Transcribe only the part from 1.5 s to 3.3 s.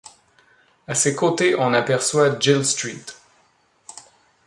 on aperçoit Jill St.